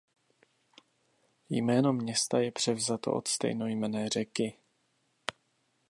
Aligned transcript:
Jméno 1.49 1.93
města 1.93 2.39
je 2.39 2.51
převzato 2.51 3.13
od 3.13 3.27
stejnojmenné 3.27 4.09
řeky. 4.09 4.57